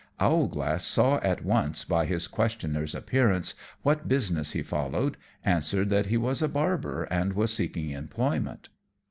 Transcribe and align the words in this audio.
Owlglass 0.19 0.83
saw 0.83 1.19
at 1.21 1.45
once, 1.45 1.83
by 1.85 2.07
his 2.07 2.25
questioner's 2.25 2.95
appearance, 2.95 3.53
what 3.83 4.07
business 4.07 4.53
he 4.53 4.63
followed, 4.63 5.15
answered 5.45 5.91
that 5.91 6.07
he 6.07 6.17
was 6.17 6.41
a 6.41 6.49
barber 6.49 7.03
and 7.11 7.33
was 7.33 7.53
seeking 7.53 7.91
employment. 7.91 8.69